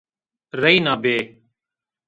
Reyna 0.61 0.95
bê. 1.03 1.17